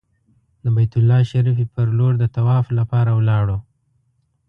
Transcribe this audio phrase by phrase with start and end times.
[0.63, 3.57] د بیت الله شریفې پر لور د طواف لپاره ولاړو.